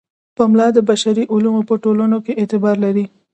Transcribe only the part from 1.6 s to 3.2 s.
په ټولنو کې اعتبار لري.